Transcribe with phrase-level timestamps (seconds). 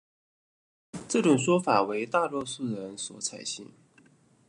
[1.07, 3.71] 这种说法为大多数人所采信。